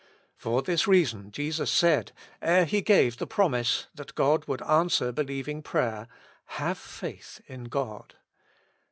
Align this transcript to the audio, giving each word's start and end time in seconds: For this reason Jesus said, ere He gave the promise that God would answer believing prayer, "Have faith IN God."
For 0.35 0.63
this 0.63 0.87
reason 0.87 1.29
Jesus 1.31 1.71
said, 1.71 2.11
ere 2.41 2.65
He 2.65 2.81
gave 2.81 3.17
the 3.17 3.27
promise 3.27 3.85
that 3.93 4.15
God 4.15 4.45
would 4.47 4.63
answer 4.63 5.11
believing 5.11 5.61
prayer, 5.61 6.07
"Have 6.57 6.79
faith 6.79 7.39
IN 7.45 7.65
God." 7.65 8.15